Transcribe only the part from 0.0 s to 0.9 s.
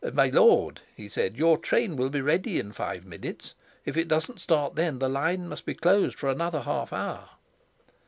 "My lord,"